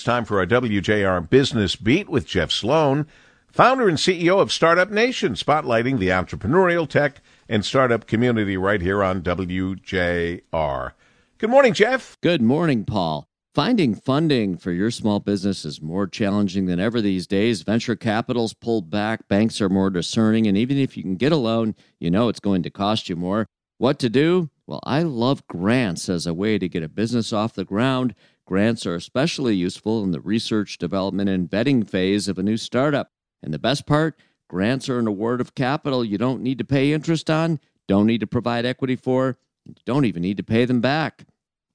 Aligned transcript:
It's 0.00 0.06
time 0.06 0.24
for 0.24 0.38
our 0.38 0.46
WJR 0.46 1.28
Business 1.28 1.76
Beat 1.76 2.08
with 2.08 2.26
Jeff 2.26 2.50
Sloan, 2.50 3.06
founder 3.52 3.86
and 3.86 3.98
CEO 3.98 4.40
of 4.40 4.50
Startup 4.50 4.90
Nation, 4.90 5.34
spotlighting 5.34 5.98
the 5.98 6.08
entrepreneurial 6.08 6.88
tech 6.88 7.20
and 7.50 7.62
startup 7.62 8.06
community 8.06 8.56
right 8.56 8.80
here 8.80 9.04
on 9.04 9.20
WJR. 9.20 10.92
Good 11.36 11.50
morning, 11.50 11.74
Jeff. 11.74 12.16
Good 12.22 12.40
morning, 12.40 12.86
Paul. 12.86 13.28
Finding 13.54 13.94
funding 13.94 14.56
for 14.56 14.72
your 14.72 14.90
small 14.90 15.20
business 15.20 15.66
is 15.66 15.82
more 15.82 16.06
challenging 16.06 16.64
than 16.64 16.80
ever 16.80 17.02
these 17.02 17.26
days. 17.26 17.60
Venture 17.60 17.94
capital's 17.94 18.54
pulled 18.54 18.88
back, 18.88 19.28
banks 19.28 19.60
are 19.60 19.68
more 19.68 19.90
discerning, 19.90 20.46
and 20.46 20.56
even 20.56 20.78
if 20.78 20.96
you 20.96 21.02
can 21.02 21.16
get 21.16 21.30
a 21.30 21.36
loan, 21.36 21.74
you 21.98 22.10
know 22.10 22.30
it's 22.30 22.40
going 22.40 22.62
to 22.62 22.70
cost 22.70 23.10
you 23.10 23.16
more. 23.16 23.46
What 23.76 23.98
to 23.98 24.08
do? 24.08 24.48
Well, 24.66 24.80
I 24.84 25.02
love 25.02 25.46
grants 25.46 26.08
as 26.08 26.26
a 26.26 26.32
way 26.32 26.58
to 26.58 26.68
get 26.68 26.82
a 26.82 26.88
business 26.88 27.32
off 27.32 27.54
the 27.54 27.64
ground. 27.64 28.14
Grants 28.50 28.84
are 28.84 28.96
especially 28.96 29.54
useful 29.54 30.02
in 30.02 30.10
the 30.10 30.20
research, 30.20 30.76
development, 30.76 31.30
and 31.30 31.48
vetting 31.48 31.88
phase 31.88 32.26
of 32.26 32.36
a 32.36 32.42
new 32.42 32.56
startup. 32.56 33.12
And 33.44 33.54
the 33.54 33.60
best 33.60 33.86
part, 33.86 34.18
grants 34.48 34.88
are 34.88 34.98
an 34.98 35.06
award 35.06 35.40
of 35.40 35.54
capital 35.54 36.04
you 36.04 36.18
don't 36.18 36.42
need 36.42 36.58
to 36.58 36.64
pay 36.64 36.92
interest 36.92 37.30
on, 37.30 37.60
don't 37.86 38.08
need 38.08 38.18
to 38.18 38.26
provide 38.26 38.66
equity 38.66 38.96
for, 38.96 39.38
don't 39.86 40.04
even 40.04 40.22
need 40.22 40.36
to 40.36 40.42
pay 40.42 40.64
them 40.64 40.80
back. 40.80 41.26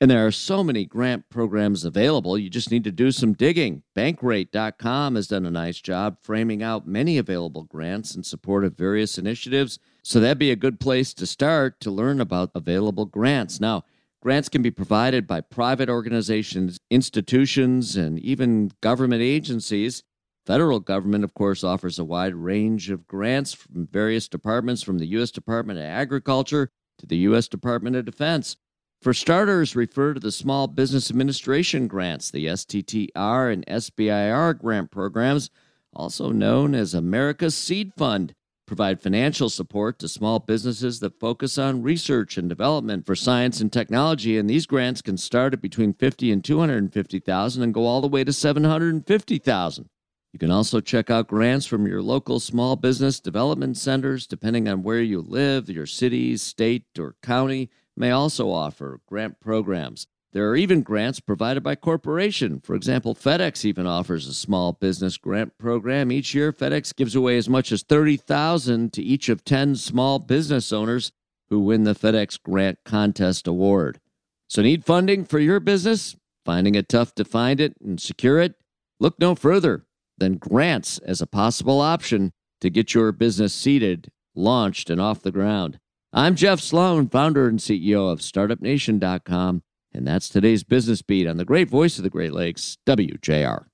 And 0.01 0.11
there 0.11 0.27
are 0.27 0.31
so 0.31 0.65
many 0.65 0.83
grant 0.83 1.29
programs 1.29 1.85
available, 1.85 2.37
you 2.37 2.49
just 2.49 2.71
need 2.71 2.83
to 2.83 2.91
do 2.91 3.09
some 3.09 3.31
digging. 3.31 3.83
Bankrate.com 3.95 5.15
has 5.15 5.29
done 5.29 5.45
a 5.45 5.51
nice 5.51 5.79
job 5.79 6.17
framing 6.23 6.61
out 6.61 6.85
many 6.85 7.17
available 7.17 7.63
grants 7.63 8.15
in 8.15 8.23
support 8.23 8.65
of 8.65 8.75
various 8.75 9.17
initiatives. 9.17 9.79
So 10.03 10.19
that'd 10.19 10.37
be 10.37 10.51
a 10.51 10.57
good 10.57 10.81
place 10.81 11.13
to 11.13 11.25
start 11.25 11.79
to 11.79 11.89
learn 11.89 12.19
about 12.19 12.51
available 12.53 13.05
grants. 13.05 13.61
Now, 13.61 13.85
grants 14.25 14.49
can 14.49 14.63
be 14.63 14.71
provided 14.71 15.27
by 15.27 15.39
private 15.39 15.87
organizations, 15.87 16.79
institutions, 16.89 17.95
and 17.95 18.17
even 18.17 18.71
government 18.81 19.21
agencies. 19.21 20.01
Federal 20.47 20.79
government, 20.79 21.23
of 21.23 21.35
course, 21.35 21.63
offers 21.63 21.99
a 21.99 22.03
wide 22.03 22.33
range 22.33 22.89
of 22.89 23.05
grants 23.05 23.53
from 23.53 23.85
various 23.85 24.27
departments, 24.27 24.81
from 24.81 24.97
the 24.97 25.05
U.S. 25.09 25.29
Department 25.29 25.77
of 25.77 25.85
Agriculture 25.85 26.71
to 26.97 27.05
the 27.05 27.17
U.S. 27.17 27.47
Department 27.47 27.95
of 27.95 28.05
Defense. 28.05 28.57
For 28.99 29.13
starters, 29.13 29.75
refer 29.75 30.15
to 30.15 30.19
the 30.19 30.31
Small 30.31 30.65
Business 30.65 31.11
Administration 31.11 31.87
grants, 31.87 32.31
the 32.31 32.47
STTR 32.47 33.53
and 33.53 33.63
SBIR 33.67 34.57
grant 34.57 34.89
programs, 34.89 35.51
also 35.93 36.31
known 36.31 36.73
as 36.73 36.95
America's 36.95 37.55
Seed 37.55 37.93
Fund. 37.95 38.33
Provide 38.67 38.99
financial 38.99 39.49
support 39.51 39.99
to 39.99 40.07
small 40.07 40.39
businesses 40.39 40.99
that 40.99 41.19
focus 41.19 41.59
on 41.59 41.83
research 41.83 42.35
and 42.35 42.49
development 42.49 43.05
for 43.05 43.15
science 43.15 43.61
and 43.61 43.71
technology, 43.71 44.39
and 44.39 44.49
these 44.49 44.65
grants 44.65 45.03
can 45.03 45.17
start 45.17 45.53
at 45.53 45.61
between 45.61 45.93
50 45.93 46.31
and 46.31 46.43
250,000 46.43 47.61
and 47.61 47.73
go 47.73 47.85
all 47.85 48.01
the 48.01 48.07
way 48.07 48.23
to 48.23 48.33
750,000. 48.33 49.89
You 50.33 50.39
can 50.39 50.49
also 50.49 50.81
check 50.81 51.11
out 51.11 51.27
grants 51.27 51.67
from 51.67 51.85
your 51.85 52.01
local 52.01 52.39
small 52.39 52.75
business 52.75 53.19
development 53.19 53.77
centers, 53.77 54.25
depending 54.25 54.67
on 54.67 54.81
where 54.81 55.01
you 55.01 55.21
live, 55.21 55.69
your 55.69 55.85
city, 55.85 56.35
state, 56.35 56.85
or 56.97 57.15
county 57.21 57.69
may 57.95 58.09
also 58.09 58.49
offer 58.49 58.99
grant 59.05 59.39
programs. 59.39 60.07
There 60.35 60.49
are 60.49 60.57
even 60.57 60.81
grants 60.81 61.21
provided 61.21 61.63
by 61.63 61.75
corporation. 61.75 62.59
For 62.59 62.75
example, 62.75 63.15
FedEx 63.15 63.63
even 63.63 63.87
offers 63.87 64.27
a 64.27 64.33
small 64.33 64.73
business 64.73 65.15
grant 65.15 65.57
program. 65.57 66.11
Each 66.11 66.35
year, 66.35 66.51
FedEx 66.51 66.93
gives 66.93 67.15
away 67.15 67.37
as 67.37 67.47
much 67.47 67.71
as 67.71 67.83
30,000 67.83 68.91
to 68.91 69.01
each 69.01 69.29
of 69.29 69.45
10 69.45 69.77
small 69.77 70.19
business 70.19 70.73
owners 70.73 71.13
who 71.47 71.61
win 71.61 71.85
the 71.85 71.95
FedEx 71.95 72.37
Grant 72.43 72.79
Contest 72.83 73.47
Award. 73.47 74.01
So 74.49 74.61
need 74.61 74.83
funding 74.83 75.23
for 75.23 75.39
your 75.39 75.61
business? 75.61 76.17
Finding 76.43 76.75
it 76.75 76.89
tough 76.89 77.15
to 77.15 77.23
find 77.23 77.61
it 77.61 77.77
and 77.81 77.97
secure 77.97 78.41
it? 78.41 78.55
Look 78.99 79.17
no 79.17 79.35
further 79.35 79.85
than 80.17 80.35
grants 80.35 80.97
as 80.97 81.21
a 81.21 81.27
possible 81.27 81.79
option 81.79 82.33
to 82.59 82.69
get 82.69 82.93
your 82.93 83.13
business 83.13 83.53
seeded, 83.53 84.11
launched, 84.35 84.89
and 84.89 84.99
off 84.99 85.21
the 85.21 85.31
ground. 85.31 85.79
I'm 86.11 86.35
Jeff 86.35 86.59
Sloan, 86.59 87.07
founder 87.07 87.47
and 87.47 87.59
CEO 87.59 88.11
of 88.11 88.19
StartupNation.com, 88.19 89.63
and 89.95 90.05
that's 90.05 90.27
today's 90.27 90.63
business 90.63 91.01
beat 91.01 91.25
on 91.25 91.37
the 91.37 91.45
great 91.45 91.69
voice 91.69 91.97
of 91.97 92.03
the 92.03 92.09
Great 92.09 92.33
Lakes, 92.33 92.77
WJR. 92.85 93.65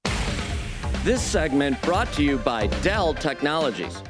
This 1.04 1.22
segment 1.22 1.82
brought 1.82 2.14
to 2.14 2.24
you 2.24 2.38
by 2.38 2.68
Dell 2.84 3.14
Technologies. 3.16 4.04